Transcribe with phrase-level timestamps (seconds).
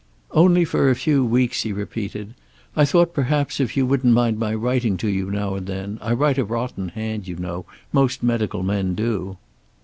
[0.31, 2.33] "Only for a few weeks," he repeated.
[2.75, 6.13] "I thought perhaps, if you wouldn't mind my writing to you, now and then I
[6.13, 7.67] write a rotten hand, you know.
[7.93, 9.37] Most medical men do."